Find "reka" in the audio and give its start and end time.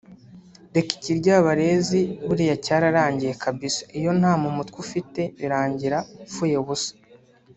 0.75-0.91